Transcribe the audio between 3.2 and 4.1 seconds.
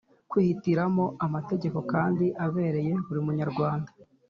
munyarwanda